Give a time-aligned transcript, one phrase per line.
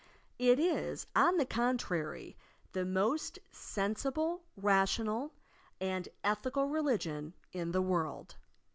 [0.39, 2.35] It is, on the con trary,
[2.71, 5.31] the most sensible, rational
[5.79, 8.37] and ethical religion in the world